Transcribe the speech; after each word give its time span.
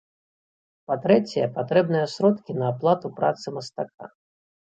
Па-трэцяе, 0.91 1.43
патрэбныя 1.57 2.05
сродкі 2.15 2.51
на 2.61 2.65
аплату 2.75 3.07
працы 3.19 3.45
мастака. 3.59 4.05